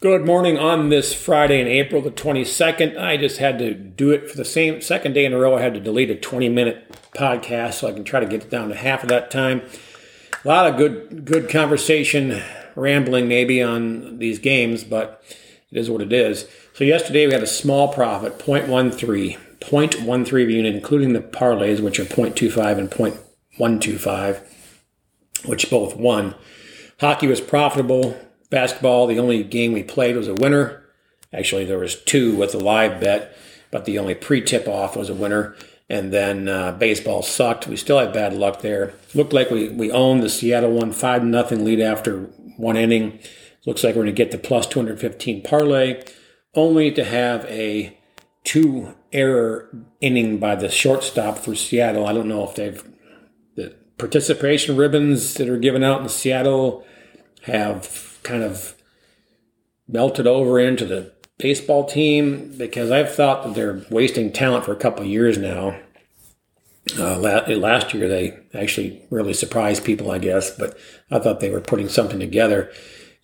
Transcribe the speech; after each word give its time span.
Good 0.00 0.24
morning 0.24 0.56
on 0.56 0.88
this 0.88 1.12
Friday 1.12 1.60
in 1.60 1.66
April 1.66 2.00
the 2.00 2.10
22nd. 2.10 2.98
I 2.98 3.18
just 3.18 3.36
had 3.36 3.58
to 3.58 3.74
do 3.74 4.12
it 4.12 4.30
for 4.30 4.36
the 4.38 4.46
same 4.46 4.80
second 4.80 5.12
day 5.12 5.26
in 5.26 5.34
a 5.34 5.38
row. 5.38 5.58
I 5.58 5.60
had 5.60 5.74
to 5.74 5.80
delete 5.80 6.08
a 6.08 6.14
20 6.14 6.48
minute 6.48 6.90
podcast 7.14 7.74
so 7.74 7.88
I 7.88 7.92
can 7.92 8.04
try 8.04 8.20
to 8.20 8.24
get 8.24 8.44
it 8.44 8.50
down 8.50 8.70
to 8.70 8.74
half 8.74 9.02
of 9.02 9.10
that 9.10 9.30
time. 9.30 9.60
A 10.42 10.48
lot 10.48 10.66
of 10.66 10.78
good 10.78 11.26
good 11.26 11.50
conversation, 11.50 12.42
rambling 12.76 13.28
maybe 13.28 13.62
on 13.62 14.16
these 14.16 14.38
games, 14.38 14.84
but 14.84 15.22
it 15.70 15.76
is 15.76 15.90
what 15.90 16.00
it 16.00 16.14
is. 16.14 16.48
So 16.72 16.84
yesterday 16.84 17.26
we 17.26 17.34
had 17.34 17.42
a 17.42 17.46
small 17.46 17.92
profit, 17.92 18.38
0.13, 18.38 19.36
0.13 19.60 20.50
unit, 20.50 20.74
including 20.74 21.12
the 21.12 21.20
parlays, 21.20 21.80
which 21.80 22.00
are 22.00 22.06
0.25 22.06 22.78
and 22.78 22.90
0.125, 22.90 24.40
which 25.44 25.68
both 25.68 25.94
won. 25.94 26.36
Hockey 27.00 27.26
was 27.26 27.42
profitable 27.42 28.18
Basketball, 28.50 29.06
the 29.06 29.18
only 29.18 29.42
game 29.44 29.72
we 29.72 29.82
played 29.82 30.16
was 30.16 30.28
a 30.28 30.34
winner. 30.34 30.82
Actually, 31.32 31.64
there 31.64 31.78
was 31.78 31.94
two 31.94 32.36
with 32.36 32.54
a 32.54 32.58
live 32.58 33.00
bet, 33.00 33.36
but 33.70 33.84
the 33.84 33.98
only 33.98 34.14
pre-tip 34.14 34.66
off 34.66 34.96
was 34.96 35.08
a 35.08 35.14
winner. 35.14 35.54
And 35.88 36.12
then 36.12 36.48
uh, 36.48 36.72
baseball 36.72 37.22
sucked. 37.22 37.66
We 37.66 37.76
still 37.76 37.98
had 37.98 38.12
bad 38.12 38.32
luck 38.34 38.60
there. 38.60 38.94
Looked 39.14 39.32
like 39.32 39.50
we, 39.50 39.68
we 39.68 39.90
owned 39.90 40.22
the 40.22 40.28
Seattle 40.28 40.72
one 40.72 40.92
five 40.92 41.24
nothing 41.24 41.64
lead 41.64 41.80
after 41.80 42.22
one 42.56 42.76
inning. 42.76 43.18
Looks 43.66 43.84
like 43.84 43.94
we're 43.94 44.02
going 44.02 44.14
to 44.14 44.24
get 44.24 44.30
the 44.30 44.38
plus 44.38 44.66
215 44.66 45.42
parlay, 45.42 46.02
only 46.54 46.90
to 46.92 47.04
have 47.04 47.44
a 47.46 47.98
two 48.44 48.94
error 49.12 49.68
inning 50.00 50.38
by 50.38 50.54
the 50.54 50.68
shortstop 50.68 51.38
for 51.38 51.54
Seattle. 51.54 52.06
I 52.06 52.12
don't 52.12 52.28
know 52.28 52.48
if 52.48 52.54
they've 52.54 52.82
the 53.56 53.74
participation 53.98 54.76
ribbons 54.76 55.34
that 55.34 55.48
are 55.48 55.58
given 55.58 55.82
out 55.82 56.00
in 56.00 56.08
Seattle 56.08 56.84
have 57.42 58.09
kind 58.22 58.42
of 58.42 58.74
melted 59.88 60.26
over 60.26 60.60
into 60.60 60.84
the 60.84 61.12
baseball 61.38 61.84
team 61.84 62.54
because 62.56 62.90
I've 62.90 63.14
thought 63.14 63.44
that 63.44 63.54
they're 63.54 63.84
wasting 63.90 64.32
talent 64.32 64.64
for 64.64 64.72
a 64.72 64.76
couple 64.76 65.04
years 65.04 65.38
now. 65.38 65.78
Uh, 66.98 67.18
last 67.18 67.94
year, 67.94 68.08
they 68.08 68.38
actually 68.54 69.02
really 69.10 69.32
surprised 69.32 69.84
people, 69.84 70.10
I 70.10 70.18
guess, 70.18 70.50
but 70.50 70.76
I 71.10 71.18
thought 71.18 71.40
they 71.40 71.50
were 71.50 71.60
putting 71.60 71.88
something 71.88 72.18
together. 72.18 72.70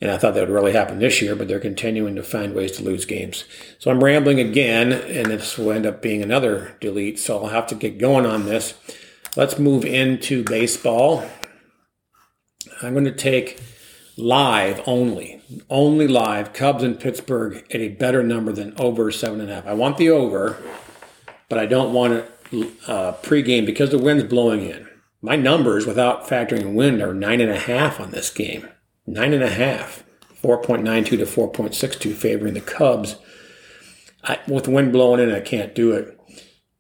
And 0.01 0.11
I 0.11 0.19
thought 0.19 0.35
that 0.35 0.41
would 0.41 0.55
really 0.55 0.73
happen 0.73 0.99
this 0.99 1.23
year, 1.23 1.35
but 1.35 1.49
they're 1.49 1.59
continuing 1.59 2.17
to 2.17 2.23
find 2.23 2.55
ways 2.55 2.73
to 2.73 2.83
lose 2.83 3.07
games. 3.07 3.45
So 3.79 3.91
I'm 3.91 4.05
rambling 4.05 4.39
again, 4.41 4.93
and 4.93 5.27
this 5.27 5.57
will 5.57 5.73
end 5.73 5.87
up 5.87 6.03
being 6.03 6.23
another 6.23 6.77
delete. 6.81 7.19
So 7.19 7.39
I'll 7.39 7.49
have 7.49 7.67
to 7.69 7.75
get 7.75 7.99
going 7.99 8.27
on 8.27 8.45
this. 8.45 8.75
Let's 9.37 9.59
move 9.59 9.87
into 9.87 10.45
baseball. 10.45 11.27
I'm 12.83 12.93
going 12.93 13.07
to 13.07 13.13
take 13.13 13.59
live 14.17 14.81
only, 14.87 15.41
only 15.69 16.09
live, 16.09 16.53
Cubs 16.53 16.83
in 16.83 16.95
Pittsburgh 16.97 17.65
at 17.71 17.81
a 17.81 17.89
better 17.89 18.23
number 18.23 18.53
than 18.53 18.75
over 18.79 19.11
seven 19.11 19.41
and 19.41 19.51
a 19.51 19.55
half. 19.57 19.67
I 19.67 19.75
want 19.75 19.99
the 19.99 20.11
over, 20.11 20.57
but 21.49 21.59
I 21.59 21.67
don't 21.67 21.93
want 21.93 22.15
it 22.15 22.33
uh, 22.87 23.13
pregame 23.23 23.67
because 23.67 23.91
the 23.91 23.99
wind's 23.99 24.25
blowing 24.25 24.63
in. 24.63 24.89
My 25.21 25.37
numbers 25.37 25.87
without 25.87 26.27
factoring 26.27 26.75
wind 26.75 27.03
are 27.03 27.15
nine 27.15 27.41
and 27.41 27.51
a 27.51 27.59
half 27.59 28.01
on 28.01 28.11
this 28.11 28.31
game. 28.31 28.69
Nine 29.07 29.33
and 29.33 29.43
a 29.43 29.51
half. 29.51 30.05
4.92 30.43 31.05
to 31.07 31.17
4.62 31.19 32.15
favoring 32.15 32.55
the 32.55 32.61
Cubs. 32.61 33.17
I, 34.23 34.39
with 34.47 34.69
wind 34.69 34.93
blowing 34.93 35.21
in, 35.21 35.35
I 35.35 35.41
can't 35.41 35.75
do 35.75 35.93
it. 35.93 36.19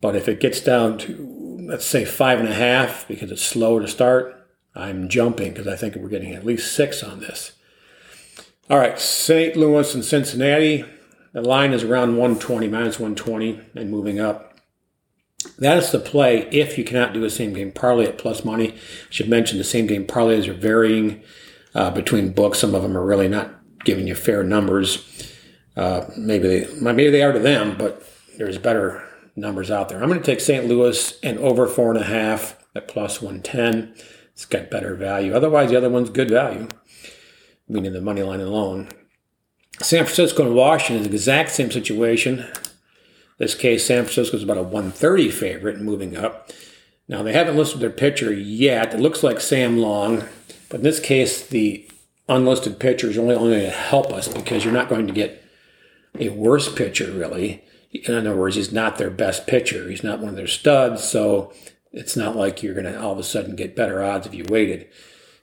But 0.00 0.14
if 0.14 0.28
it 0.28 0.40
gets 0.40 0.60
down 0.60 0.98
to, 0.98 1.58
let's 1.68 1.86
say, 1.86 2.04
five 2.04 2.38
and 2.38 2.48
a 2.48 2.54
half 2.54 3.08
because 3.08 3.30
it's 3.30 3.42
slow 3.42 3.78
to 3.78 3.88
start, 3.88 4.35
I'm 4.76 5.08
jumping 5.08 5.52
because 5.52 5.66
I 5.66 5.76
think 5.76 5.96
we're 5.96 6.08
getting 6.08 6.34
at 6.34 6.44
least 6.44 6.72
six 6.72 7.02
on 7.02 7.20
this. 7.20 7.52
All 8.68 8.78
right, 8.78 8.98
St. 8.98 9.56
Louis 9.56 9.94
and 9.94 10.04
Cincinnati. 10.04 10.84
The 11.32 11.42
line 11.42 11.72
is 11.72 11.84
around 11.84 12.16
120, 12.16 12.68
minus 12.68 12.98
120, 12.98 13.60
and 13.74 13.90
moving 13.90 14.20
up. 14.20 14.54
That 15.58 15.78
is 15.78 15.92
the 15.92 15.98
play 15.98 16.48
if 16.50 16.76
you 16.76 16.84
cannot 16.84 17.12
do 17.12 17.24
a 17.24 17.30
same 17.30 17.52
game 17.52 17.72
parlay 17.72 18.06
at 18.06 18.18
plus 18.18 18.44
money. 18.44 18.72
I 18.72 18.76
should 19.10 19.28
mention 19.28 19.58
the 19.58 19.64
same 19.64 19.86
game 19.86 20.06
parlays 20.06 20.48
are 20.48 20.54
varying 20.54 21.22
uh, 21.74 21.90
between 21.90 22.32
books. 22.32 22.58
Some 22.58 22.74
of 22.74 22.82
them 22.82 22.96
are 22.96 23.04
really 23.04 23.28
not 23.28 23.54
giving 23.84 24.06
you 24.06 24.14
fair 24.14 24.42
numbers. 24.42 25.30
Uh, 25.76 26.06
maybe 26.16 26.48
they 26.48 26.80
maybe 26.80 27.10
they 27.10 27.22
are 27.22 27.32
to 27.32 27.38
them, 27.38 27.76
but 27.78 28.02
there's 28.38 28.58
better 28.58 29.06
numbers 29.36 29.70
out 29.70 29.88
there. 29.88 30.02
I'm 30.02 30.08
going 30.08 30.20
to 30.20 30.26
take 30.26 30.40
St. 30.40 30.66
Louis 30.66 31.18
and 31.22 31.38
over 31.38 31.66
four 31.66 31.90
and 31.92 32.00
a 32.00 32.06
half 32.06 32.56
at 32.74 32.88
plus 32.88 33.22
110 33.22 33.94
it's 34.36 34.44
got 34.44 34.70
better 34.70 34.94
value. 34.94 35.34
Otherwise, 35.34 35.70
the 35.70 35.78
other 35.78 35.88
one's 35.88 36.10
good 36.10 36.30
value, 36.30 36.68
meaning 37.66 37.94
the 37.94 38.02
money 38.02 38.22
line 38.22 38.42
alone. 38.42 38.86
San 39.80 40.04
Francisco 40.04 40.44
and 40.44 40.54
Washington 40.54 41.04
is 41.04 41.08
the 41.08 41.14
exact 41.14 41.52
same 41.52 41.70
situation. 41.70 42.40
In 42.40 42.46
this 43.38 43.54
case, 43.54 43.86
San 43.86 44.04
Francisco 44.04 44.36
is 44.36 44.42
about 44.42 44.58
a 44.58 44.62
130 44.62 45.30
favorite 45.30 45.80
moving 45.80 46.18
up. 46.18 46.50
Now, 47.08 47.22
they 47.22 47.32
haven't 47.32 47.56
listed 47.56 47.80
their 47.80 47.88
pitcher 47.88 48.30
yet. 48.30 48.92
It 48.92 49.00
looks 49.00 49.22
like 49.22 49.40
Sam 49.40 49.78
Long, 49.78 50.24
but 50.68 50.78
in 50.78 50.82
this 50.82 51.00
case, 51.00 51.46
the 51.46 51.88
unlisted 52.28 52.78
pitcher 52.78 53.08
is 53.08 53.16
only, 53.16 53.36
only 53.36 53.56
going 53.56 53.70
to 53.70 53.70
help 53.70 54.12
us 54.12 54.28
because 54.28 54.64
you're 54.64 54.74
not 54.74 54.90
going 54.90 55.06
to 55.06 55.14
get 55.14 55.42
a 56.18 56.28
worse 56.28 56.70
pitcher, 56.70 57.10
really. 57.10 57.64
In 57.90 58.14
other 58.14 58.36
words, 58.36 58.56
he's 58.56 58.70
not 58.70 58.98
their 58.98 59.08
best 59.08 59.46
pitcher. 59.46 59.88
He's 59.88 60.04
not 60.04 60.20
one 60.20 60.28
of 60.28 60.36
their 60.36 60.46
studs. 60.46 61.04
So 61.04 61.54
it's 61.92 62.16
not 62.16 62.36
like 62.36 62.62
you're 62.62 62.74
going 62.74 62.92
to 62.92 63.00
all 63.00 63.12
of 63.12 63.18
a 63.18 63.22
sudden 63.22 63.56
get 63.56 63.76
better 63.76 64.02
odds 64.02 64.26
if 64.26 64.34
you 64.34 64.44
waited. 64.48 64.88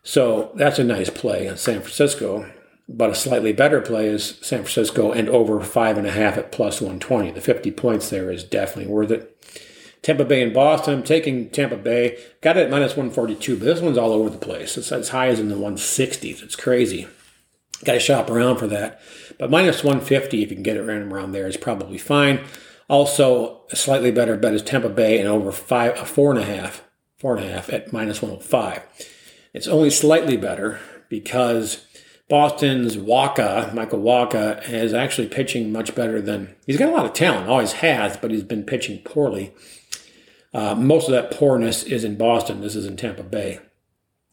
So 0.04 0.52
that's 0.56 0.80
a 0.80 0.84
nice 0.84 1.09
play 1.09 1.48
on 1.48 1.58
San 1.58 1.81
Francisco. 1.81 2.52
But 2.90 3.12
a 3.12 3.16
slightly 3.16 3.54
better 3.54 3.80
play 3.80 4.08
is 4.08 4.38
San 4.42 4.59
Francisco 4.59 5.12
and 5.12 5.30
over 5.30 5.62
five 5.62 5.98
and 5.98 6.06
a 6.06 6.12
half 6.12 6.38
at 6.38 6.52
plus 6.52 6.82
120. 6.82 7.32
The 7.32 7.42
50 7.42 7.72
points 7.72 8.09
there 8.09 8.30
is 8.30 8.44
definitely 8.44 8.92
worth 8.92 9.12
it. 9.12 9.30
Tampa 10.02 10.26
Bay 10.26 10.44
and 10.44 10.53
Boston. 10.53 10.96
I'm 10.96 11.03
taking 11.03 11.50
Tampa 11.50 11.78
Bay. 11.78 12.18
Got 12.42 12.58
it 12.58 12.66
at 12.66 12.70
minus 12.70 12.92
142, 12.92 13.58
but 13.58 13.64
this 13.64 13.80
one's 13.80 13.98
all 13.98 14.12
over 14.12 14.30
the 14.30 14.38
place. 14.38 14.78
It's 14.78 14.92
as 14.92 15.09
high 15.09 15.28
as 15.28 15.40
in 15.40 15.48
the 15.48 15.56
160s. 15.56 16.44
It's 16.44 16.58
crazy. 16.58 17.08
Got 17.86 17.94
to 17.94 18.00
shop 18.00 18.30
around 18.30 18.58
for 18.58 18.68
that. 18.68 19.02
But 19.40 19.50
minus 19.50 19.82
150, 19.82 20.44
if 20.44 20.50
you 20.50 20.56
can 20.58 20.64
get 20.64 20.76
it 20.76 20.82
around 20.82 21.32
there, 21.32 21.48
is 21.48 21.58
probably 21.58 21.98
fine. 21.98 22.42
Also, 22.90 23.62
a 23.72 23.76
slightly 23.76 24.12
better 24.12 24.38
bet 24.38 24.54
is 24.54 24.62
Tampa 24.62 24.90
Bay 24.90 25.20
and 25.20 25.28
over 25.28 25.52
five, 25.52 25.98
uh, 25.98 26.04
four 26.04 26.32
and 26.32 26.40
a 26.40 26.46
half, 26.46 26.84
four 27.18 27.36
and 27.36 27.46
a 27.46 27.52
half 27.52 27.72
at 27.72 27.94
minus 27.94 28.22
105. 28.22 28.84
It's 29.54 29.68
only 29.68 29.90
slightly 29.90 30.36
better 30.38 30.80
because 31.10 31.86
Boston's 32.30 32.98
Wacha, 32.98 33.74
Michael 33.74 34.00
Wacha, 34.00 34.68
is 34.70 34.94
actually 34.94 35.28
pitching 35.28 35.72
much 35.72 35.96
better 35.96 36.22
than 36.22 36.56
he's 36.66 36.78
got 36.78 36.90
a 36.90 36.96
lot 36.96 37.06
of 37.06 37.14
talent, 37.14 37.48
always 37.48 37.74
has, 37.74 38.18
but 38.18 38.32
he's 38.32 38.44
been 38.44 38.64
pitching 38.64 39.00
poorly. 39.04 39.54
Uh, 40.54 40.76
most 40.76 41.08
of 41.08 41.12
that 41.12 41.32
poorness 41.32 41.84
is 41.84 42.04
in 42.04 42.18
Boston. 42.18 42.62
This 42.62 42.76
is 42.76 42.86
in 42.86 42.98
Tampa 42.98 43.24
Bay. 43.24 43.60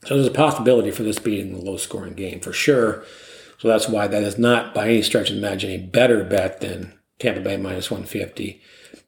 So 0.05 0.15
there's 0.15 0.27
a 0.27 0.33
possibility 0.33 0.91
for 0.91 1.03
this 1.03 1.19
being 1.19 1.55
a 1.55 1.59
low 1.59 1.77
scoring 1.77 2.15
game 2.15 2.41
for 2.41 2.53
sure. 2.53 3.05
So 3.59 3.69
that's 3.69 3.89
why 3.89 4.07
that 4.07 4.23
is 4.23 4.39
not 4.39 4.73
by 4.73 4.89
any 4.89 5.03
stretch 5.03 5.29
of 5.29 5.37
the 5.37 5.43
imagination 5.47 5.85
a 5.85 5.91
better 5.91 6.25
bet 6.25 6.61
than 6.61 6.99
Tampa 7.21 7.41
Bay 7.41 7.57
minus 7.57 7.91
150. 7.91 8.61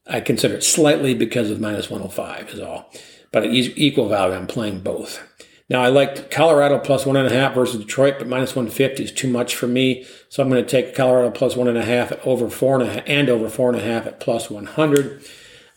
I 0.06 0.20
consider 0.20 0.54
it 0.54 0.64
slightly 0.64 1.14
because 1.14 1.50
of 1.50 1.60
minus 1.60 1.90
105 1.90 2.50
is 2.50 2.60
all. 2.60 2.90
But 3.32 3.46
equal 3.46 4.08
value, 4.08 4.36
I'm 4.36 4.46
playing 4.46 4.80
both. 4.80 5.26
Now 5.68 5.80
I 5.80 5.88
liked 5.88 6.30
Colorado 6.30 6.78
plus 6.78 7.06
one 7.06 7.16
and 7.16 7.26
a 7.26 7.34
half 7.34 7.54
versus 7.54 7.80
Detroit, 7.80 8.16
but 8.18 8.28
minus 8.28 8.54
150 8.54 9.04
is 9.04 9.12
too 9.12 9.28
much 9.28 9.54
for 9.54 9.66
me. 9.66 10.04
So 10.28 10.42
I'm 10.42 10.50
going 10.50 10.62
to 10.62 10.70
take 10.70 10.94
Colorado 10.94 11.30
plus 11.30 11.56
one 11.56 11.68
and 11.68 11.78
a 11.78 11.84
half 11.84 12.12
at 12.12 12.24
over 12.26 12.50
four 12.50 12.78
and 12.78 12.88
a 12.88 12.92
half 12.92 13.04
and 13.06 13.30
over 13.30 13.48
four 13.48 13.70
and 13.70 13.80
a 13.80 13.82
half 13.82 14.06
at 14.06 14.20
plus 14.20 14.50
100. 14.50 15.24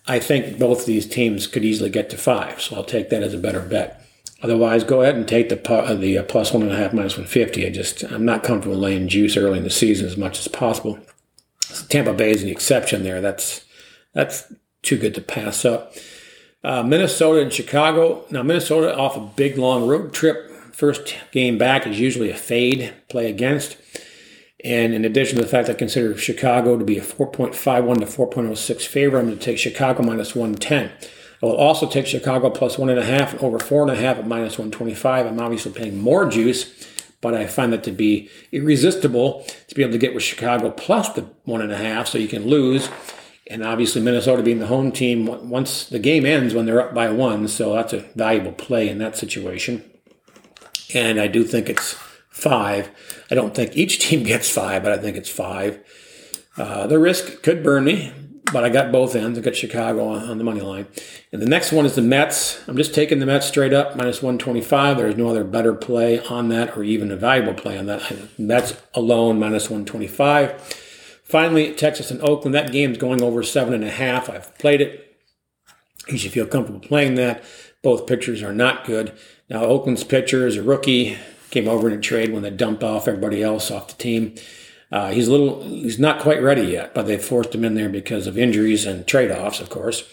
I 0.07 0.19
think 0.19 0.59
both 0.59 0.85
these 0.85 1.07
teams 1.07 1.47
could 1.47 1.63
easily 1.63 1.89
get 1.89 2.09
to 2.09 2.17
five, 2.17 2.61
so 2.61 2.75
I'll 2.75 2.83
take 2.83 3.09
that 3.09 3.23
as 3.23 3.33
a 3.33 3.39
better 3.39 3.61
bet. 3.61 4.05
Otherwise, 4.43 4.83
go 4.83 5.01
ahead 5.01 5.15
and 5.15 5.27
take 5.27 5.49
the 5.49 5.71
uh, 5.71 5.93
the 5.93 6.17
uh, 6.17 6.23
plus 6.23 6.51
one 6.51 6.61
and 6.61 6.71
a 6.71 6.75
half 6.75 6.93
minus 6.93 7.13
150. 7.13 7.65
I 7.65 7.69
just 7.69 8.03
I'm 8.03 8.25
not 8.25 8.43
comfortable 8.43 8.77
laying 8.77 9.07
juice 9.07 9.37
early 9.37 9.57
in 9.57 9.63
the 9.63 9.69
season 9.69 10.05
as 10.05 10.17
much 10.17 10.39
as 10.39 10.47
possible. 10.47 10.99
Tampa 11.83 12.13
Bay 12.13 12.31
is 12.31 12.43
an 12.43 12.49
exception 12.49 13.03
there. 13.03 13.21
That's 13.21 13.65
that's 14.13 14.51
too 14.81 14.97
good 14.97 15.15
to 15.15 15.21
pass 15.21 15.65
up. 15.65 15.93
Uh, 16.63 16.83
Minnesota 16.83 17.41
and 17.41 17.53
Chicago. 17.53 18.25
Now 18.29 18.43
Minnesota 18.43 18.95
off 18.97 19.17
a 19.17 19.19
big 19.19 19.57
long 19.57 19.87
road 19.87 20.13
trip. 20.13 20.51
First 20.73 21.15
game 21.31 21.57
back 21.57 21.87
is 21.87 21.99
usually 21.99 22.29
a 22.29 22.35
fade 22.35 22.93
play 23.09 23.29
against. 23.29 23.77
And 24.63 24.93
in 24.93 25.05
addition 25.05 25.37
to 25.37 25.43
the 25.43 25.47
fact 25.47 25.69
I 25.69 25.73
consider 25.73 26.17
Chicago 26.17 26.77
to 26.77 26.83
be 26.83 26.97
a 26.97 27.01
4.51 27.01 27.99
to 27.99 28.05
4.06 28.05 28.81
favor, 28.87 29.19
I'm 29.19 29.27
going 29.27 29.37
to 29.37 29.43
take 29.43 29.59
Chicago 29.59 30.01
minus 30.01 30.33
110. 30.33 30.91
I 31.41 31.45
will 31.45 31.55
also 31.55 31.87
take 31.87 32.07
Chicago 32.07 32.49
plus 32.49 32.77
one 32.77 32.89
and 32.89 32.97
a 32.97 33.05
half 33.05 33.33
and 33.33 33.41
over 33.41 33.59
four 33.59 33.83
and 33.83 33.91
a 33.91 33.95
half 33.95 34.17
at 34.17 34.27
minus 34.27 34.57
125. 34.57 35.27
I'm 35.27 35.39
obviously 35.39 35.71
paying 35.71 36.01
more 36.01 36.27
juice 36.27 36.73
but 37.25 37.33
I 37.33 37.47
find 37.47 37.73
that 37.73 37.83
to 37.85 37.91
be 37.91 38.29
irresistible 38.51 39.43
to 39.67 39.73
be 39.73 39.81
able 39.81 39.93
to 39.93 39.97
get 39.97 40.13
with 40.13 40.21
Chicago 40.21 40.69
plus 40.69 41.09
the 41.09 41.23
one 41.43 41.59
and 41.59 41.71
a 41.71 41.77
half, 41.77 42.07
so 42.07 42.19
you 42.19 42.27
can 42.27 42.45
lose. 42.45 42.87
And 43.47 43.63
obviously, 43.63 43.99
Minnesota 43.99 44.43
being 44.43 44.59
the 44.59 44.67
home 44.67 44.91
team, 44.91 45.49
once 45.49 45.87
the 45.87 45.97
game 45.97 46.23
ends 46.23 46.53
when 46.53 46.67
they're 46.67 46.79
up 46.79 46.93
by 46.93 47.09
one, 47.09 47.47
so 47.47 47.73
that's 47.73 47.93
a 47.93 48.01
valuable 48.13 48.51
play 48.51 48.87
in 48.87 48.99
that 48.99 49.17
situation. 49.17 49.83
And 50.93 51.19
I 51.19 51.25
do 51.25 51.43
think 51.43 51.67
it's 51.67 51.93
five. 52.29 52.91
I 53.31 53.33
don't 53.33 53.55
think 53.55 53.75
each 53.75 53.97
team 54.07 54.21
gets 54.21 54.47
five, 54.47 54.83
but 54.83 54.91
I 54.91 54.97
think 54.99 55.17
it's 55.17 55.29
five. 55.29 55.79
Uh, 56.57 56.85
the 56.85 56.99
risk 56.99 57.41
could 57.41 57.63
burn 57.63 57.85
me, 57.85 58.13
but 58.51 58.63
I 58.63 58.69
got 58.69 58.91
both 58.91 59.15
ends. 59.15 59.37
I 59.37 59.41
got 59.41 59.55
Chicago 59.55 60.07
on, 60.07 60.29
on, 60.29 60.37
the 60.37 60.43
money 60.43 60.61
line. 60.61 60.87
And 61.31 61.41
the 61.41 61.47
next 61.47 61.71
one 61.71 61.85
is 61.85 61.95
the 61.95 62.01
Mets. 62.01 62.61
I'm 62.67 62.77
just 62.77 62.93
taking 62.93 63.19
the 63.19 63.25
Mets 63.25 63.47
straight 63.47 63.73
up, 63.73 63.95
minus 63.95 64.21
125. 64.21 64.97
There's 64.97 65.17
no 65.17 65.29
other 65.29 65.43
better 65.43 65.73
play 65.73 66.19
on 66.19 66.49
that 66.49 66.77
or 66.77 66.83
even 66.83 67.11
a 67.11 67.15
valuable 67.15 67.53
play 67.53 67.77
on 67.77 67.87
that. 67.87 68.39
Mets 68.39 68.75
alone, 68.93 69.39
minus 69.39 69.69
125. 69.69 70.61
Finally, 71.23 71.73
Texas 71.73 72.11
and 72.11 72.21
Oakland. 72.21 72.53
That 72.53 72.71
game's 72.71 72.99
going 72.99 73.21
over 73.23 73.41
seven 73.41 73.73
and 73.73 73.83
a 73.83 73.89
half. 73.89 74.29
I've 74.29 74.55
played 74.59 74.79
it. 74.79 75.17
You 76.07 76.17
should 76.17 76.31
feel 76.31 76.45
comfortable 76.45 76.79
playing 76.79 77.15
that. 77.15 77.43
Both 77.81 78.05
pitchers 78.05 78.43
are 78.43 78.53
not 78.53 78.85
good. 78.85 79.11
Now, 79.49 79.63
Oakland's 79.63 80.03
pitcher 80.03 80.45
is 80.45 80.55
a 80.55 80.63
rookie. 80.63 81.17
Came 81.49 81.67
over 81.67 81.87
in 81.87 81.97
a 81.97 82.01
trade 82.01 82.31
when 82.31 82.43
they 82.43 82.51
dumped 82.51 82.83
off 82.83 83.07
everybody 83.07 83.41
else 83.41 83.71
off 83.71 83.87
the 83.87 84.01
team. 84.01 84.35
Uh, 84.95 85.11
he's 85.11 85.27
a 85.27 85.31
little, 85.31 85.61
he's 85.61 85.99
not 85.99 86.21
quite 86.21 86.41
ready 86.41 86.61
yet, 86.61 86.93
but 86.93 87.05
they 87.05 87.17
forced 87.17 87.53
him 87.53 87.65
in 87.65 87.73
there 87.73 87.89
because 87.89 88.27
of 88.27 88.37
injuries 88.37 88.85
and 88.85 89.05
trade 89.05 89.29
offs, 89.29 89.59
of 89.59 89.69
course. 89.69 90.05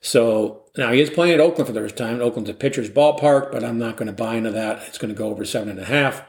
So 0.00 0.62
now 0.74 0.90
he 0.90 1.02
is 1.02 1.10
playing 1.10 1.34
at 1.34 1.40
Oakland 1.40 1.66
for 1.66 1.74
the 1.74 1.80
first 1.80 1.98
time. 1.98 2.18
Oakland's 2.18 2.48
a 2.48 2.54
pitcher's 2.54 2.88
ballpark, 2.88 3.52
but 3.52 3.62
I'm 3.62 3.78
not 3.78 3.98
going 3.98 4.06
to 4.06 4.12
buy 4.14 4.36
into 4.36 4.50
that. 4.50 4.84
It's 4.88 4.96
going 4.96 5.12
to 5.12 5.18
go 5.18 5.28
over 5.28 5.44
seven 5.44 5.68
and 5.68 5.78
a 5.78 5.84
half. 5.84 6.24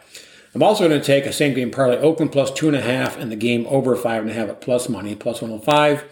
I'm 0.54 0.62
also 0.62 0.86
going 0.86 1.00
to 1.00 1.06
take 1.06 1.26
a 1.26 1.32
same 1.32 1.54
game 1.54 1.72
parlay 1.72 1.96
Oakland 1.96 2.34
plus 2.34 2.52
two 2.52 2.68
and 2.68 2.76
a 2.76 2.82
half 2.82 3.18
and 3.18 3.32
the 3.32 3.38
game 3.38 3.66
over 3.70 3.96
five 3.96 4.22
and 4.22 4.30
a 4.30 4.34
half 4.34 4.50
at 4.50 4.60
plus 4.60 4.90
money, 4.90 5.16
plus 5.16 5.42
105. 5.42 6.04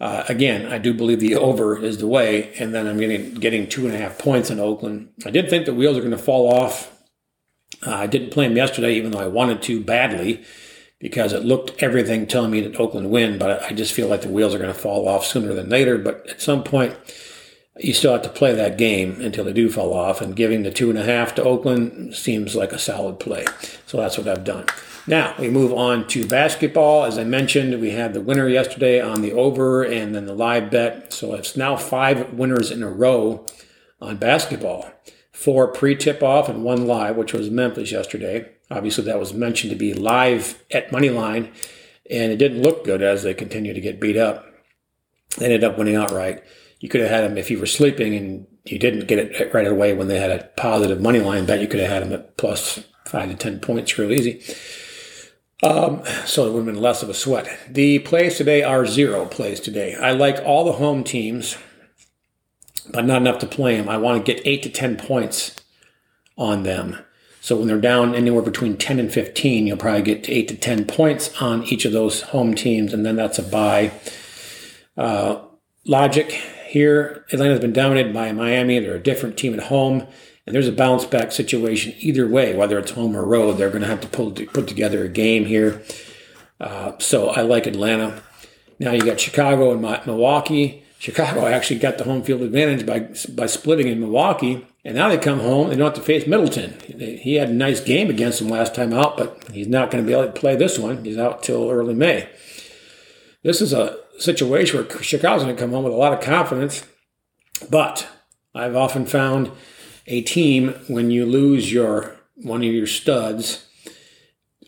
Uh, 0.00 0.24
again, 0.26 0.72
I 0.72 0.78
do 0.78 0.94
believe 0.94 1.20
the 1.20 1.36
over 1.36 1.76
is 1.76 1.98
the 1.98 2.08
way, 2.08 2.54
and 2.54 2.74
then 2.74 2.86
I'm 2.86 2.96
getting 2.96 3.34
getting 3.34 3.68
two 3.68 3.84
and 3.84 3.94
a 3.94 3.98
half 3.98 4.18
points 4.18 4.48
in 4.48 4.58
Oakland. 4.58 5.10
I 5.26 5.30
did 5.30 5.50
think 5.50 5.66
the 5.66 5.74
wheels 5.74 5.98
are 5.98 6.00
going 6.00 6.12
to 6.12 6.18
fall 6.18 6.50
off. 6.50 6.98
Uh, 7.86 7.94
I 7.94 8.06
didn't 8.06 8.30
play 8.30 8.48
them 8.48 8.56
yesterday, 8.56 8.94
even 8.94 9.10
though 9.10 9.20
I 9.20 9.26
wanted 9.26 9.60
to 9.64 9.84
badly 9.84 10.42
because 11.04 11.34
it 11.34 11.44
looked 11.44 11.82
everything 11.82 12.26
telling 12.26 12.50
me 12.50 12.62
that 12.62 12.80
Oakland 12.80 13.10
win, 13.10 13.36
but 13.36 13.62
I 13.62 13.74
just 13.74 13.92
feel 13.92 14.08
like 14.08 14.22
the 14.22 14.30
wheels 14.30 14.54
are 14.54 14.58
going 14.58 14.72
to 14.72 14.78
fall 14.78 15.06
off 15.06 15.26
sooner 15.26 15.52
than 15.52 15.68
later. 15.68 15.98
But 15.98 16.26
at 16.30 16.40
some 16.40 16.64
point, 16.64 16.96
you 17.78 17.92
still 17.92 18.12
have 18.14 18.22
to 18.22 18.30
play 18.30 18.54
that 18.54 18.78
game 18.78 19.20
until 19.20 19.44
they 19.44 19.52
do 19.52 19.68
fall 19.68 19.92
off, 19.92 20.22
and 20.22 20.34
giving 20.34 20.62
the 20.62 20.70
two 20.70 20.88
and 20.88 20.98
a 20.98 21.04
half 21.04 21.34
to 21.34 21.44
Oakland 21.44 22.14
seems 22.14 22.56
like 22.56 22.72
a 22.72 22.78
solid 22.78 23.20
play. 23.20 23.44
So 23.84 23.98
that's 23.98 24.16
what 24.16 24.26
I've 24.26 24.44
done. 24.44 24.64
Now 25.06 25.34
we 25.38 25.50
move 25.50 25.74
on 25.74 26.08
to 26.08 26.26
basketball. 26.26 27.04
As 27.04 27.18
I 27.18 27.24
mentioned, 27.24 27.78
we 27.82 27.90
had 27.90 28.14
the 28.14 28.22
winner 28.22 28.48
yesterday 28.48 28.98
on 28.98 29.20
the 29.20 29.32
over 29.32 29.82
and 29.82 30.14
then 30.14 30.24
the 30.24 30.32
live 30.32 30.70
bet. 30.70 31.12
So 31.12 31.34
it's 31.34 31.54
now 31.54 31.76
five 31.76 32.32
winners 32.32 32.70
in 32.70 32.82
a 32.82 32.88
row 32.88 33.44
on 34.00 34.16
basketball. 34.16 34.90
Four 35.32 35.68
pre 35.68 35.96
tip 35.96 36.22
off 36.22 36.48
and 36.48 36.64
one 36.64 36.86
live, 36.86 37.16
which 37.16 37.34
was 37.34 37.50
Memphis 37.50 37.92
yesterday. 37.92 38.53
Obviously, 38.70 39.04
that 39.04 39.18
was 39.18 39.34
mentioned 39.34 39.70
to 39.70 39.76
be 39.76 39.94
live 39.94 40.62
at 40.70 40.90
Moneyline, 40.90 41.52
and 42.10 42.32
it 42.32 42.36
didn't 42.36 42.62
look 42.62 42.84
good 42.84 43.02
as 43.02 43.22
they 43.22 43.34
continued 43.34 43.74
to 43.74 43.80
get 43.80 44.00
beat 44.00 44.16
up. 44.16 44.46
They 45.38 45.46
ended 45.46 45.64
up 45.64 45.78
winning 45.78 45.96
outright. 45.96 46.42
You 46.80 46.88
could 46.88 47.00
have 47.00 47.10
had 47.10 47.24
them 47.24 47.38
if 47.38 47.50
you 47.50 47.58
were 47.58 47.66
sleeping 47.66 48.14
and 48.14 48.46
you 48.64 48.78
didn't 48.78 49.06
get 49.06 49.18
it 49.18 49.54
right 49.54 49.66
away 49.66 49.94
when 49.94 50.08
they 50.08 50.18
had 50.18 50.30
a 50.30 50.44
positive 50.56 51.00
money 51.00 51.20
line 51.20 51.46
bet. 51.46 51.60
You 51.60 51.66
could 51.66 51.80
have 51.80 51.90
had 51.90 52.02
them 52.02 52.12
at 52.12 52.36
plus 52.36 52.84
five 53.06 53.30
to 53.30 53.36
ten 53.36 53.60
points 53.60 53.98
real 53.98 54.12
easy. 54.12 54.42
Um, 55.62 56.02
so 56.26 56.46
it 56.46 56.52
would 56.52 56.66
have 56.66 56.74
been 56.74 56.82
less 56.82 57.02
of 57.02 57.08
a 57.08 57.14
sweat. 57.14 57.48
The 57.70 58.00
plays 58.00 58.36
today 58.36 58.62
are 58.62 58.86
zero 58.86 59.24
plays 59.26 59.60
today. 59.60 59.94
I 59.94 60.12
like 60.12 60.44
all 60.44 60.64
the 60.64 60.72
home 60.72 61.04
teams, 61.04 61.56
but 62.90 63.06
not 63.06 63.22
enough 63.22 63.38
to 63.38 63.46
play 63.46 63.76
them. 63.76 63.88
I 63.88 63.96
want 63.96 64.24
to 64.24 64.32
get 64.32 64.46
eight 64.46 64.62
to 64.64 64.68
ten 64.68 64.96
points 64.96 65.56
on 66.36 66.64
them. 66.64 66.98
So 67.44 67.56
when 67.56 67.68
they're 67.68 67.78
down 67.78 68.14
anywhere 68.14 68.40
between 68.40 68.78
10 68.78 68.98
and 68.98 69.12
15, 69.12 69.66
you'll 69.66 69.76
probably 69.76 70.00
get 70.00 70.30
8 70.30 70.48
to 70.48 70.56
10 70.56 70.86
points 70.86 71.30
on 71.42 71.64
each 71.64 71.84
of 71.84 71.92
those 71.92 72.22
home 72.22 72.54
teams, 72.54 72.94
and 72.94 73.04
then 73.04 73.16
that's 73.16 73.38
a 73.38 73.42
buy. 73.42 73.92
Uh, 74.96 75.42
logic 75.84 76.30
here 76.66 77.26
Atlanta's 77.30 77.60
been 77.60 77.74
dominated 77.74 78.14
by 78.14 78.32
Miami. 78.32 78.78
They're 78.78 78.94
a 78.94 78.98
different 78.98 79.36
team 79.36 79.52
at 79.52 79.64
home, 79.64 80.06
and 80.46 80.54
there's 80.54 80.68
a 80.68 80.72
bounce 80.72 81.04
back 81.04 81.32
situation 81.32 81.92
either 81.98 82.26
way, 82.26 82.56
whether 82.56 82.78
it's 82.78 82.92
home 82.92 83.14
or 83.14 83.26
road. 83.26 83.58
They're 83.58 83.68
going 83.68 83.82
to 83.82 83.88
have 83.88 84.00
to 84.00 84.08
pull, 84.08 84.30
put 84.30 84.66
together 84.66 85.04
a 85.04 85.08
game 85.10 85.44
here. 85.44 85.82
Uh, 86.58 86.92
so 86.98 87.28
I 87.28 87.42
like 87.42 87.66
Atlanta. 87.66 88.22
Now 88.78 88.92
you 88.92 89.02
got 89.02 89.20
Chicago 89.20 89.70
and 89.72 90.06
Milwaukee. 90.06 90.82
Chicago 90.98 91.46
actually 91.46 91.80
got 91.80 91.98
the 91.98 92.04
home 92.04 92.22
field 92.22 92.40
advantage 92.40 92.86
by 92.86 93.00
by 93.34 93.44
splitting 93.44 93.88
in 93.88 94.00
Milwaukee 94.00 94.66
and 94.84 94.94
now 94.94 95.08
they 95.08 95.16
come 95.16 95.40
home, 95.40 95.68
they 95.68 95.76
don't 95.76 95.86
have 95.86 95.94
to 95.94 96.02
face 96.02 96.26
Middleton. 96.26 96.74
He 96.98 97.36
had 97.36 97.48
a 97.48 97.54
nice 97.54 97.80
game 97.80 98.10
against 98.10 98.38
them 98.38 98.48
last 98.48 98.74
time 98.74 98.92
out, 98.92 99.16
but 99.16 99.42
he's 99.52 99.68
not 99.68 99.90
going 99.90 100.04
to 100.04 100.06
be 100.06 100.12
able 100.12 100.26
to 100.26 100.40
play 100.40 100.56
this 100.56 100.78
one. 100.78 101.04
He's 101.04 101.16
out 101.16 101.42
till 101.42 101.70
early 101.70 101.94
May. 101.94 102.28
This 103.42 103.60
is 103.60 103.72
a 103.72 103.98
situation 104.18 104.78
where 104.78 105.02
Chicago's 105.02 105.42
going 105.42 105.56
to 105.56 105.60
come 105.60 105.70
home 105.70 105.84
with 105.84 105.92
a 105.92 105.96
lot 105.96 106.12
of 106.12 106.20
confidence, 106.20 106.84
but 107.70 108.06
I've 108.54 108.76
often 108.76 109.06
found 109.06 109.50
a 110.06 110.20
team 110.20 110.74
when 110.88 111.10
you 111.10 111.24
lose 111.24 111.72
your 111.72 112.16
one 112.36 112.62
of 112.62 112.72
your 112.72 112.86
studs 112.86 113.66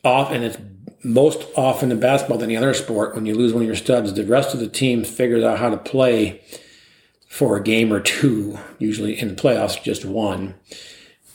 off, 0.04 0.30
and 0.30 0.44
it's 0.44 0.56
most 1.04 1.46
often 1.56 1.92
in 1.92 2.00
basketball 2.00 2.38
than 2.38 2.50
any 2.50 2.56
other 2.56 2.74
sport. 2.74 3.14
When 3.14 3.26
you 3.26 3.34
lose 3.34 3.52
one 3.52 3.62
of 3.62 3.66
your 3.66 3.76
studs, 3.76 4.12
the 4.12 4.24
rest 4.24 4.54
of 4.54 4.60
the 4.60 4.68
team 4.68 5.04
figures 5.04 5.44
out 5.44 5.58
how 5.58 5.70
to 5.70 5.76
play 5.76 6.42
for 7.26 7.56
a 7.56 7.62
game 7.62 7.92
or 7.92 8.00
two, 8.00 8.58
usually 8.78 9.18
in 9.18 9.28
the 9.28 9.34
playoffs, 9.34 9.82
just 9.82 10.04
one, 10.04 10.54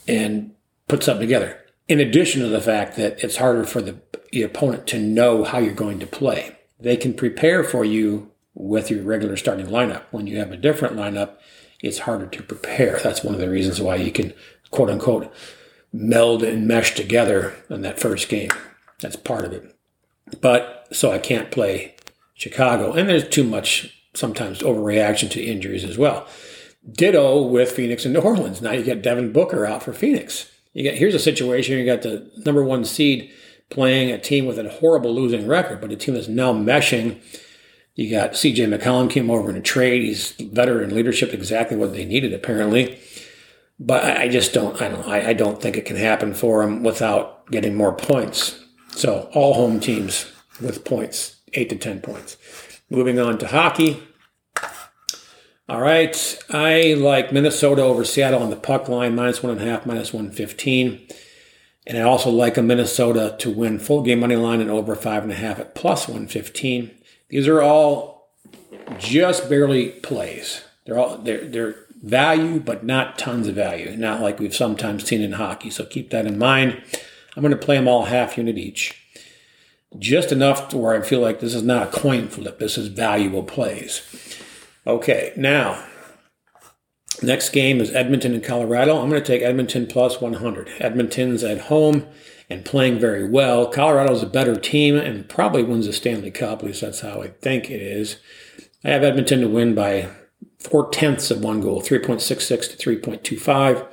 and 0.07 0.53
put 0.88 1.03
something 1.03 1.27
together. 1.27 1.59
In 1.88 1.99
addition 1.99 2.41
to 2.41 2.47
the 2.47 2.61
fact 2.61 2.95
that 2.95 3.23
it's 3.23 3.38
harder 3.38 3.65
for 3.65 3.81
the, 3.81 3.99
the 4.31 4.43
opponent 4.43 4.88
to 4.88 4.99
know 4.99 5.43
how 5.43 5.59
you're 5.59 5.73
going 5.73 5.99
to 5.99 6.07
play, 6.07 6.57
they 6.79 6.97
can 6.97 7.13
prepare 7.13 7.63
for 7.63 7.83
you 7.83 8.31
with 8.53 8.89
your 8.89 9.03
regular 9.03 9.38
starting 9.38 9.67
lineup. 9.67 10.03
When 10.11 10.27
you 10.27 10.38
have 10.39 10.51
a 10.51 10.57
different 10.57 10.95
lineup, 10.95 11.35
it's 11.81 11.99
harder 11.99 12.27
to 12.27 12.43
prepare. 12.43 12.99
That's 12.99 13.23
one 13.23 13.33
of 13.33 13.39
the 13.39 13.49
reasons 13.49 13.81
why 13.81 13.95
you 13.95 14.11
can, 14.11 14.33
quote 14.69 14.89
unquote, 14.89 15.33
meld 15.91 16.43
and 16.43 16.67
mesh 16.67 16.95
together 16.95 17.55
in 17.69 17.81
that 17.81 17.99
first 17.99 18.29
game. 18.29 18.49
That's 19.01 19.15
part 19.15 19.45
of 19.45 19.53
it. 19.53 19.75
But 20.39 20.88
so 20.91 21.11
I 21.11 21.19
can't 21.19 21.51
play 21.51 21.95
Chicago, 22.33 22.93
and 22.93 23.09
there's 23.09 23.27
too 23.27 23.43
much 23.43 24.00
sometimes 24.13 24.59
overreaction 24.59 25.29
to 25.31 25.43
injuries 25.43 25.83
as 25.83 25.97
well. 25.97 26.27
Ditto 26.89 27.43
with 27.43 27.71
Phoenix 27.71 28.05
and 28.05 28.13
New 28.13 28.21
Orleans. 28.21 28.61
Now 28.61 28.71
you 28.71 28.83
get 28.83 29.03
Devin 29.03 29.31
Booker 29.31 29.65
out 29.65 29.83
for 29.83 29.93
Phoenix. 29.93 30.49
You 30.73 30.83
get 30.83 30.97
here's 30.97 31.15
a 31.15 31.19
situation 31.19 31.77
you 31.77 31.85
got 31.85 32.01
the 32.01 32.29
number 32.45 32.63
one 32.63 32.85
seed 32.85 33.31
playing 33.69 34.11
a 34.11 34.17
team 34.17 34.45
with 34.45 34.59
a 34.59 34.69
horrible 34.69 35.13
losing 35.13 35.47
record, 35.47 35.79
but 35.81 35.91
a 35.91 35.95
team 35.95 36.15
that's 36.15 36.27
now 36.27 36.53
meshing. 36.53 37.21
You 37.95 38.09
got 38.09 38.31
CJ 38.31 38.74
McCollum 38.74 39.09
came 39.09 39.29
over 39.29 39.50
in 39.50 39.57
a 39.57 39.62
trade. 39.62 40.03
He's 40.03 40.31
veteran 40.31 40.95
leadership, 40.95 41.33
exactly 41.33 41.77
what 41.77 41.93
they 41.93 42.05
needed 42.05 42.33
apparently. 42.33 43.00
But 43.79 44.03
I 44.17 44.27
just 44.27 44.53
don't. 44.53 44.79
I 44.81 44.89
don't. 44.89 45.07
I, 45.07 45.33
don't 45.33 45.59
think 45.59 45.75
it 45.75 45.86
can 45.86 45.95
happen 45.95 46.36
for 46.36 46.62
him 46.62 46.83
without 46.83 47.50
getting 47.50 47.75
more 47.75 47.93
points. 47.93 48.63
So 48.91 49.29
all 49.33 49.55
home 49.55 49.79
teams 49.79 50.31
with 50.62 50.86
points, 50.86 51.38
eight 51.53 51.69
to 51.69 51.75
ten 51.75 52.00
points. 52.00 52.38
Moving 52.91 53.19
on 53.19 53.38
to 53.38 53.48
hockey. 53.48 54.03
All 55.69 55.79
right. 55.79 56.38
I 56.50 56.93
like 56.95 57.31
Minnesota 57.31 57.81
over 57.81 58.03
Seattle 58.03 58.43
on 58.43 58.50
the 58.50 58.57
puck 58.57 58.89
line, 58.89 59.15
minus 59.15 59.41
one 59.41 59.53
and 59.53 59.62
a 59.62 59.71
half, 59.71 59.86
minus 59.86 60.12
115. 60.12 61.07
And 61.88 61.98
I 61.98 62.01
also 62.01 62.29
like 62.29 62.57
a 62.57 62.62
Minnesota 62.62 63.38
to 63.39 63.50
win 63.50 63.79
full 63.79 64.03
game 64.03 64.19
money 64.19 64.36
line 64.36 64.60
and 64.60 64.69
over 64.69 64.93
five 64.93 65.24
and 65.24 65.31
a 65.31 65.36
half 65.36 65.57
at 65.57 65.74
plus 65.74 66.10
115. 66.10 66.91
These 67.29 67.48
are 67.48 67.62
all 67.62 68.29
just 69.00 69.48
barely 69.48 69.91
plays. 69.91 70.65
They're 70.86 71.00
all 71.00 71.17
they're 71.17 71.48
they're 71.48 71.75
value, 72.03 72.60
but 72.60 72.83
not 72.83 73.17
tons 73.17 73.48
of 73.48 73.55
value. 73.55 73.95
Not 73.95 74.19
like 74.19 74.38
we've 74.38 74.53
sometimes 74.53 75.05
seen 75.05 75.21
in 75.21 75.31
hockey. 75.31 75.69
So 75.69 75.86
keep 75.86 76.10
that 76.10 76.25
in 76.25 76.38
mind. 76.38 76.83
I'm 77.38 77.41
going 77.41 77.51
to 77.51 77.57
play 77.57 77.77
them 77.77 77.88
all 77.88 78.03
half 78.03 78.38
unit 78.38 78.57
each 78.57 79.00
just 80.00 80.31
enough 80.31 80.69
to 80.69 80.77
where 80.77 80.93
I 80.93 81.05
feel 81.05 81.19
like 81.19 81.39
this 81.39 81.53
is 81.53 81.63
not 81.63 81.88
a 81.88 81.91
coin 81.91 82.27
flip. 82.27 82.60
This 82.60 82.77
is 82.77 82.88
valuable 82.88 83.43
plays. 83.43 84.01
Okay, 84.88 85.33
now, 85.36 85.83
next 87.21 87.50
game 87.50 87.81
is 87.81 87.93
Edmonton 87.93 88.33
and 88.33 88.43
Colorado. 88.43 88.98
I'm 88.98 89.10
going 89.10 89.21
to 89.21 89.27
take 89.27 89.41
Edmonton 89.41 89.88
plus 89.88 90.21
100. 90.21 90.69
Edmonton's 90.79 91.43
at 91.43 91.62
home 91.62 92.07
and 92.50 92.65
playing 92.65 93.00
very 93.00 93.27
well. 93.29 93.67
Colorado's 93.67 94.24
a 94.24 94.27
better 94.27 94.55
team 94.55 94.95
and 94.95 95.29
probably 95.29 95.63
wins 95.63 95.86
the 95.86 95.93
Stanley 95.93 96.31
Cup. 96.31 96.60
At 96.60 96.65
least 96.65 96.81
that's 96.81 97.01
how 97.01 97.21
I 97.21 97.27
think 97.27 97.69
it 97.69 97.81
is. 97.81 98.17
I 98.83 98.89
have 98.89 99.03
Edmonton 99.03 99.41
to 99.41 99.48
win 99.48 99.75
by 99.75 100.10
four 100.60 100.89
tenths 100.89 101.31
of 101.31 101.43
one 101.43 101.62
goal, 101.62 101.81
3.66 101.81 102.77
to 102.77 102.98
3.25. 103.00 103.88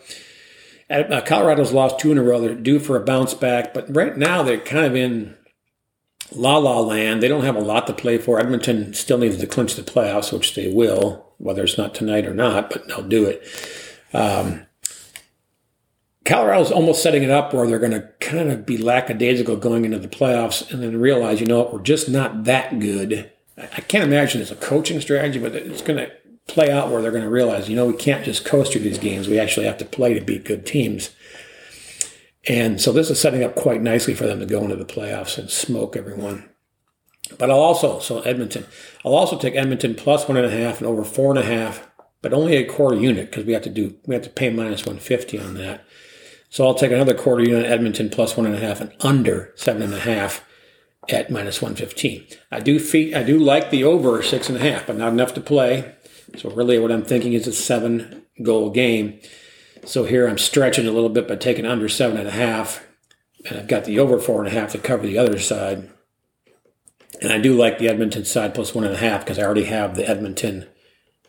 Uh, 0.90 1.21
Colorado's 1.21 1.73
lost 1.73 2.00
two 2.00 2.11
in 2.11 2.19
a 2.19 2.23
row. 2.23 2.40
They're 2.40 2.55
due 2.55 2.78
for 2.78 2.97
a 2.97 3.05
bounce 3.05 3.35
back, 3.35 3.75
but 3.75 3.95
right 3.95 4.17
now 4.17 4.43
they're 4.43 4.59
kind 4.59 4.87
of 4.87 4.97
in 4.97 5.37
La 6.32 6.58
La 6.58 6.80
Land. 6.80 7.23
They 7.23 7.28
don't 7.28 7.44
have 7.44 7.56
a 7.56 7.61
lot 7.61 7.87
to 7.87 7.92
play 7.92 8.18
for. 8.18 8.38
Edmonton 8.38 8.94
still 8.94 9.18
needs 9.18 9.38
to 9.38 9.47
clinch 9.47 9.75
the 9.75 9.82
playoffs, 9.82 10.32
which 10.32 10.54
they 10.54 10.73
will, 10.73 11.26
whether 11.38 11.64
it's 11.64 11.78
not 11.78 11.94
tonight 11.94 12.26
or 12.26 12.35
not, 12.35 12.70
but 12.70 12.87
they'll 12.88 13.02
do 13.02 13.25
it. 13.26 13.47
Um, 14.12 14.66
Colorado's 16.25 16.70
almost 16.70 17.02
setting 17.02 17.23
it 17.23 17.30
up 17.30 17.54
where 17.54 17.66
they're 17.66 17.78
going 17.78 17.92
to 17.92 18.08
kind 18.20 18.52
of 18.52 18.66
be 18.66 18.76
lackadaisical 18.76 19.56
going 19.56 19.87
into 19.87 19.99
the 19.99 20.08
playoffs 20.08 20.70
and 20.70 20.82
then 20.82 21.00
realize, 21.00 21.40
you 21.40 21.47
know, 21.47 21.70
we're 21.73 21.80
just 21.80 22.08
not 22.08 22.44
that 22.44 22.78
good. 22.78 23.32
I 23.56 23.80
can't 23.80 24.04
imagine 24.04 24.42
it's 24.42 24.50
a 24.50 24.56
coaching 24.56 25.00
strategy, 25.00 25.38
but 25.38 25.54
it's 25.54 25.80
going 25.80 25.99
to 25.99 26.12
play 26.47 26.70
out 26.70 26.90
where 26.90 27.00
they're 27.00 27.11
going 27.11 27.25
to 27.25 27.30
realize, 27.30 27.68
you 27.68 27.76
know, 27.76 27.87
we 27.87 27.94
can't 27.94 28.25
just 28.25 28.44
coast 28.44 28.73
through 28.73 28.82
these 28.82 28.99
games. 28.99 29.26
We 29.26 29.38
actually 29.38 29.66
have 29.66 29.78
to 29.78 29.85
play 29.85 30.14
to 30.14 30.20
beat 30.20 30.44
good 30.44 30.66
teams. 30.66 31.11
And 32.49 32.81
so 32.81 32.93
this 32.93 33.11
is 33.11 33.21
setting 33.21 33.45
up 33.45 33.55
quite 33.55 33.83
nicely 33.83 34.14
for 34.14 34.26
them 34.26 34.40
to 34.40 34.47
go 34.47 34.62
into 34.62 34.76
the 34.76 34.87
playoffs 34.87 35.37
and 35.37 35.50
smoke 35.50 35.97
everyone. 35.97 36.49
But 37.37 37.50
I'll 37.50 37.61
also, 37.61 38.00
so 38.00 38.21
Edmonton, 38.21 38.67
I'll 39.05 39.14
also 39.14 39.38
take 39.38 39.55
Edmonton 39.55 39.95
plus 39.95 40.26
one 40.26 40.38
and 40.38 40.47
a 40.47 40.50
half 40.50 40.78
and 40.78 40.87
over 40.87 41.05
four 41.05 41.31
and 41.31 41.38
a 41.38 41.45
half, 41.45 41.87
but 42.23 42.33
only 42.33 42.57
a 42.57 42.64
quarter 42.64 42.97
unit 42.97 43.31
because 43.31 43.45
we 43.45 43.52
have 43.52 43.62
to 43.62 43.71
do, 43.71 43.97
we 44.07 44.14
have 44.14 44.25
to 44.25 44.31
pay 44.31 44.49
minus 44.49 44.87
150 44.87 45.38
on 45.38 45.55
that. 45.55 45.85
So 46.49 46.67
I'll 46.67 46.75
take 46.75 46.90
another 46.90 47.12
quarter 47.12 47.45
unit 47.45 47.67
Edmonton 47.67 48.09
plus 48.09 48.35
one 48.35 48.47
and 48.47 48.55
a 48.55 48.61
half 48.61 48.81
and 48.81 48.95
under 49.00 49.52
seven 49.55 49.83
and 49.83 49.93
a 49.93 50.00
half 50.00 50.43
at 51.11 51.31
minus 51.31 51.61
115. 51.61 52.26
I 52.50 52.61
do 52.61 52.78
fee, 52.81 53.14
I 53.14 53.23
do 53.23 53.38
like 53.38 53.71
the 53.71 53.85
over 53.85 54.23
six 54.23 54.49
and 54.49 54.57
a 54.57 54.61
half, 54.61 54.87
but 54.87 54.97
not 54.97 55.12
enough 55.12 55.35
to 55.35 55.43
play. 55.43 55.95
So 56.38 56.50
really 56.50 56.78
what 56.78 56.93
I'm 56.93 57.05
thinking 57.05 57.35
is 57.35 57.47
a 57.47 57.52
seven 57.52 58.25
goal 58.43 58.71
game. 58.71 59.21
So 59.88 60.04
here 60.04 60.28
I'm 60.28 60.37
stretching 60.37 60.87
a 60.87 60.92
little 60.92 61.09
bit 61.09 61.26
by 61.26 61.37
taking 61.37 61.64
under 61.64 61.88
seven 61.88 62.18
and 62.18 62.28
a 62.28 62.33
half. 62.33 62.87
And 63.47 63.57
I've 63.57 63.68
got 63.68 63.87
the 63.87 63.99
over 63.99 64.18
four 64.18 64.45
and 64.45 64.47
a 64.47 64.61
half 64.61 64.73
to 64.73 64.78
cover 64.78 65.07
the 65.07 65.16
other 65.16 65.38
side. 65.38 65.88
And 67.23 67.33
I 67.33 67.38
do 67.38 67.57
like 67.57 67.78
the 67.78 67.88
Edmonton 67.88 68.26
side 68.26 68.54
plus 68.54 68.75
one 68.75 68.85
and 68.85 68.92
a 68.92 68.99
half 68.99 69.25
because 69.25 69.38
I 69.38 69.45
already 69.45 69.64
have 69.64 69.95
the 69.95 70.07
Edmonton 70.07 70.66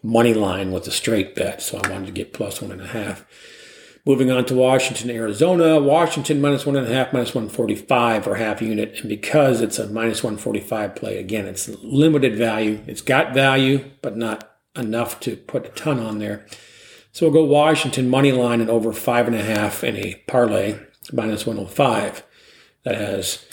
money 0.04 0.34
line 0.34 0.74
with 0.74 0.84
the 0.84 0.92
straight 0.92 1.36
bet. 1.36 1.62
So 1.62 1.80
I 1.82 1.90
wanted 1.90 2.08
to 2.08 2.12
get 2.12 2.34
plus 2.34 2.62
one 2.62 2.74
and 2.74 2.82
a 2.82 2.88
half. 2.88 3.26
Moving 4.06 4.30
on 4.30 4.44
to 4.48 4.56
Washington, 4.56 5.10
Arizona. 5.10 5.80
Washington 5.80 6.42
minus 6.42 6.66
one 6.66 6.76
and 6.76 6.86
a 6.86 6.94
half, 6.94 7.14
minus 7.14 7.34
145 7.34 8.26
for 8.26 8.36
half 8.36 8.62
unit. 8.62 9.00
And 9.00 9.08
because 9.08 9.62
it's 9.62 9.80
a 9.80 9.88
minus 9.88 10.22
145 10.22 10.96
play, 10.96 11.18
again, 11.18 11.46
it's 11.46 11.70
limited 11.82 12.36
value. 12.36 12.84
It's 12.88 13.02
got 13.02 13.34
value, 13.34 13.90
but 14.02 14.18
not 14.18 14.52
enough 14.76 15.22
to 15.22 15.38
put 15.38 15.66
a 15.66 15.70
ton 15.70 16.00
on 16.00 16.20
there. 16.20 16.46
So 17.20 17.30
we'll 17.30 17.46
go 17.46 17.52
Washington 17.52 18.10
money 18.10 18.32
line 18.32 18.62
and 18.62 18.70
over 18.70 18.94
five 18.94 19.28
and 19.28 19.36
a 19.36 19.44
half 19.44 19.84
in 19.84 19.98
a 19.98 20.24
parlay, 20.26 20.80
minus 21.12 21.46
105. 21.46 22.24
That 22.84 22.96
has 22.96 23.46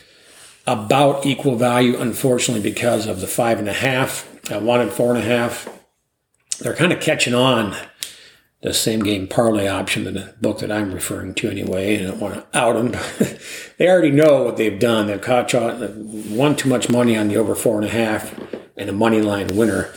about 0.69 1.27
equal 1.27 1.57
value, 1.57 1.99
unfortunately, 1.99 2.63
because 2.63 3.09
of 3.09 3.21
the 3.21 3.27
five 3.27 3.59
and 3.59 3.69
a 3.69 3.73
half. 3.73 4.25
Uh, 4.53 4.55
I 4.55 4.59
wanted 4.59 4.93
four 4.93 5.13
and 5.13 5.19
a 5.19 5.27
half. 5.27 5.69
They're 6.61 6.77
kind 6.77 6.93
of 6.93 7.01
catching 7.01 7.35
on 7.35 7.75
the 8.63 8.73
same 8.73 9.01
game 9.01 9.27
parlay 9.27 9.67
option 9.67 10.07
in 10.07 10.15
the 10.15 10.37
book 10.41 10.61
that 10.61 10.71
I'm 10.71 10.95
referring 10.95 11.35
to 11.35 11.51
anyway. 11.51 11.99
I 11.99 12.07
don't 12.07 12.21
want 12.21 12.35
to 12.35 12.57
out 12.57 12.75
them. 12.75 12.93
they 13.79 13.89
already 13.89 14.13
know 14.13 14.45
what 14.45 14.59
they've 14.59 14.79
done. 14.79 15.09
They've 15.09 15.21
caught 15.21 15.53
won 15.53 16.55
too 16.55 16.69
much 16.69 16.89
money 16.89 17.17
on 17.17 17.27
the 17.27 17.37
over 17.37 17.57
four 17.57 17.79
and 17.79 17.87
a 17.87 17.91
half 17.91 18.33
and 18.77 18.89
a 18.89 18.93
money 18.93 19.23
line 19.23 19.57
winner. 19.57 19.93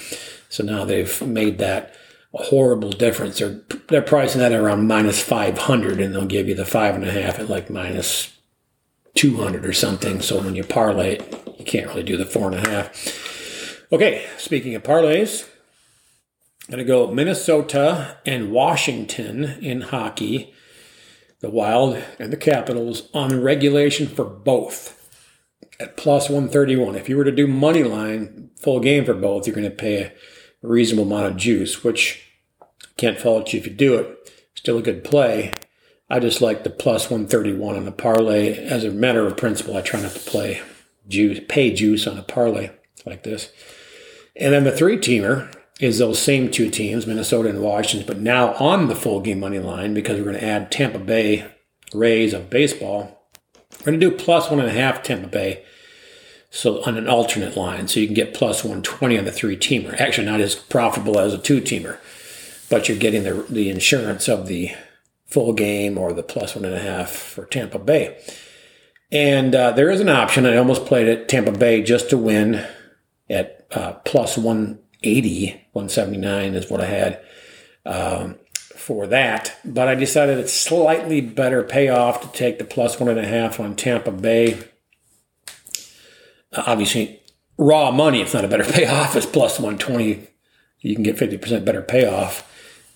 So 0.49 0.63
now 0.63 0.85
they've 0.85 1.21
made 1.21 1.59
that 1.59 1.93
a 2.33 2.43
horrible 2.43 2.91
difference. 2.91 3.39
They're 3.39 3.61
they're 3.87 4.01
pricing 4.01 4.39
that 4.39 4.51
around 4.51 4.87
minus 4.87 5.21
five 5.21 5.57
hundred, 5.57 5.99
and 5.99 6.13
they'll 6.13 6.25
give 6.25 6.47
you 6.47 6.55
the 6.55 6.65
five 6.65 6.95
and 6.95 7.03
a 7.03 7.11
half 7.11 7.39
at 7.39 7.49
like 7.49 7.69
minus 7.69 8.37
two 9.15 9.37
hundred 9.37 9.65
or 9.65 9.73
something. 9.73 10.21
So 10.21 10.41
when 10.41 10.55
you 10.55 10.63
parlay 10.63 11.15
it, 11.15 11.55
you 11.57 11.65
can't 11.65 11.87
really 11.87 12.03
do 12.03 12.17
the 12.17 12.25
four 12.25 12.51
and 12.51 12.55
a 12.55 12.69
half. 12.69 13.85
Okay, 13.91 14.27
speaking 14.37 14.75
of 14.75 14.83
parlays, 14.83 15.49
I'm 16.71 16.77
to 16.77 16.83
go 16.83 17.11
Minnesota 17.11 18.17
and 18.25 18.51
Washington 18.51 19.43
in 19.61 19.81
hockey, 19.81 20.53
the 21.39 21.49
Wild 21.49 22.01
and 22.19 22.31
the 22.31 22.37
Capitals 22.37 23.09
on 23.11 23.41
regulation 23.41 24.07
for 24.07 24.23
both 24.23 24.95
at 25.79 25.97
plus 25.97 26.29
131. 26.29 26.95
If 26.95 27.09
you 27.09 27.17
were 27.17 27.23
to 27.23 27.31
do 27.31 27.47
money 27.47 27.81
line 27.81 28.51
full 28.57 28.79
game 28.79 29.05
for 29.05 29.15
both, 29.15 29.47
you're 29.47 29.55
going 29.55 29.69
to 29.69 29.75
pay 29.75 30.13
a 30.63 30.67
reasonable 30.67 31.11
amount 31.11 31.31
of 31.31 31.37
juice, 31.37 31.83
which 31.83 32.23
can't 32.97 33.19
fault 33.19 33.53
you 33.53 33.59
if 33.59 33.67
you 33.67 33.73
do 33.73 33.95
it. 33.95 34.31
Still 34.55 34.77
a 34.77 34.81
good 34.83 35.03
play. 35.03 35.53
I 36.09 36.19
just 36.19 36.41
like 36.41 36.63
the 36.63 36.69
plus 36.69 37.09
131 37.09 37.75
on 37.75 37.85
the 37.85 37.91
parlay. 37.91 38.57
As 38.57 38.83
a 38.83 38.91
matter 38.91 39.25
of 39.25 39.37
principle, 39.37 39.77
I 39.77 39.81
try 39.81 40.01
not 40.01 40.11
to 40.11 40.19
play 40.19 40.61
juice, 41.07 41.39
pay 41.47 41.73
juice 41.73 42.07
on 42.07 42.17
a 42.17 42.23
parlay 42.23 42.71
like 43.05 43.23
this. 43.23 43.51
And 44.35 44.53
then 44.53 44.63
the 44.63 44.75
three 44.75 44.97
teamer, 44.97 45.53
is 45.79 45.97
those 45.97 46.19
same 46.19 46.51
two 46.51 46.69
teams, 46.69 47.07
Minnesota 47.07 47.49
and 47.49 47.61
Washington, 47.61 48.05
but 48.05 48.21
now 48.21 48.53
on 48.55 48.87
the 48.87 48.95
full 48.95 49.21
game 49.21 49.39
money 49.39 49.59
line 49.59 49.93
because 49.93 50.17
we're 50.17 50.25
going 50.25 50.35
to 50.35 50.43
add 50.43 50.71
Tampa 50.71 50.99
Bay 50.99 51.49
Rays 51.93 52.33
of 52.33 52.49
baseball. 52.49 53.27
We're 53.79 53.85
going 53.85 53.99
to 53.99 54.09
do 54.09 54.15
plus 54.15 54.49
one 54.49 54.59
and 54.59 54.69
a 54.69 54.73
half 54.73 55.01
Tampa 55.01 55.27
Bay. 55.27 55.63
So 56.51 56.83
on 56.83 56.97
an 56.97 57.07
alternate 57.07 57.55
line, 57.55 57.87
so 57.87 57.99
you 57.99 58.07
can 58.07 58.15
get 58.15 58.33
plus 58.33 58.63
120 58.63 59.17
on 59.17 59.25
the 59.25 59.31
three 59.31 59.55
teamer. 59.55 59.99
Actually, 59.99 60.25
not 60.25 60.41
as 60.41 60.55
profitable 60.55 61.19
as 61.19 61.33
a 61.33 61.37
two 61.37 61.61
teamer, 61.61 61.99
but 62.69 62.89
you're 62.89 62.97
getting 62.97 63.23
the, 63.23 63.45
the 63.49 63.69
insurance 63.69 64.27
of 64.27 64.47
the 64.47 64.71
full 65.27 65.53
game 65.53 65.97
or 65.97 66.11
the 66.11 66.23
plus 66.23 66.55
one 66.55 66.65
and 66.65 66.73
a 66.73 66.79
half 66.79 67.11
for 67.11 67.45
Tampa 67.45 67.77
Bay. 67.77 68.19
And 69.11 69.53
uh, 69.53 69.71
there 69.71 69.89
is 69.91 70.01
an 70.01 70.09
option. 70.09 70.45
I 70.45 70.57
almost 70.57 70.85
played 70.85 71.07
it 71.07 71.29
Tampa 71.29 71.51
Bay 71.51 71.83
just 71.83 72.09
to 72.09 72.17
win 72.17 72.65
at 73.29 73.67
uh, 73.71 73.93
plus 74.05 74.37
one 74.37 74.79
80, 75.03 75.51
179 75.73 76.55
is 76.55 76.69
what 76.69 76.81
I 76.81 76.85
had 76.85 77.21
um, 77.85 78.37
for 78.75 79.07
that. 79.07 79.57
But 79.63 79.87
I 79.87 79.95
decided 79.95 80.37
it's 80.37 80.53
slightly 80.53 81.21
better 81.21 81.63
payoff 81.63 82.21
to 82.21 82.37
take 82.37 82.57
the 82.57 82.65
plus 82.65 82.99
one 82.99 83.09
and 83.09 83.19
a 83.19 83.27
half 83.27 83.59
on 83.59 83.75
Tampa 83.75 84.11
Bay. 84.11 84.63
Obviously, 86.55 87.21
raw 87.57 87.91
money, 87.91 88.21
it's 88.21 88.33
not 88.33 88.45
a 88.45 88.47
better 88.47 88.63
payoff. 88.71 89.15
It's 89.15 89.25
plus 89.25 89.59
120. 89.59 90.27
You 90.81 90.95
can 90.95 91.03
get 91.03 91.17
50% 91.17 91.65
better 91.65 91.81
payoff 91.81 92.45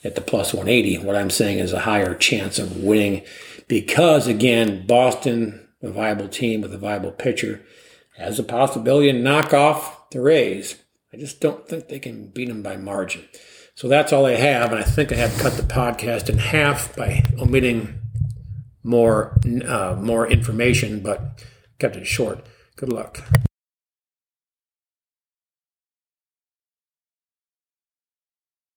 at 0.04 0.16
the 0.16 0.22
plus 0.22 0.54
180. 0.54 1.00
What 1.00 1.16
I'm 1.16 1.30
saying 1.30 1.60
is 1.60 1.74
a 1.74 1.82
higher 1.82 2.16
chance 2.16 2.60
of 2.60 2.78
winning 2.78 3.24
because, 3.68 4.28
again, 4.28 4.86
Boston, 4.88 5.68
a 5.82 5.90
viable 5.90 6.28
team 6.28 6.62
with 6.62 6.74
a 6.74 6.78
viable 6.78 7.12
pitcher, 7.12 7.62
has 8.18 8.40
a 8.40 8.44
possibility 8.44 9.12
to 9.12 9.18
knock 9.18 9.54
off 9.54 10.10
the 10.12 10.22
Rays. 10.22 10.76
I 11.12 11.18
just 11.18 11.42
don't 11.42 11.68
think 11.68 11.88
they 11.88 12.00
can 12.00 12.28
beat 12.28 12.48
them 12.48 12.64
by 12.64 12.78
margin. 12.78 13.24
So 13.76 13.88
that's 13.88 14.14
all 14.14 14.26
I 14.26 14.36
have, 14.36 14.72
and 14.72 14.80
I 14.80 14.84
think 14.84 15.12
I 15.12 15.16
have 15.16 15.38
cut 15.40 15.54
the 15.54 15.64
podcast 15.64 16.30
in 16.30 16.38
half 16.38 16.96
by 16.96 17.24
omitting 17.40 18.00
more 18.84 19.40
uh, 19.66 19.96
more 20.00 20.28
information, 20.28 21.00
but 21.02 21.44
kept 21.80 21.96
it 21.96 22.06
short. 22.06 22.46
Good 22.76 22.90
luck. 22.90 23.20